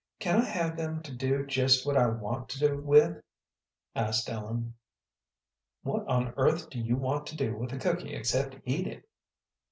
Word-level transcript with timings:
"Can 0.17 0.41
I 0.41 0.45
have 0.45 0.77
them 0.77 1.03
to 1.03 1.13
do 1.15 1.45
just 1.45 1.85
what 1.85 1.95
I 1.95 2.07
want 2.07 2.49
to 2.49 2.73
with?" 2.75 3.21
asked 3.95 4.31
Ellen. 4.31 4.73
"What 5.83 6.07
on 6.07 6.33
earth 6.37 6.71
do 6.71 6.79
you 6.79 6.95
want 6.97 7.27
to 7.27 7.35
do 7.37 7.55
with 7.55 7.71
a 7.71 7.77
cooky 7.77 8.15
except 8.15 8.55
eat 8.65 8.87
it?" 8.87 9.05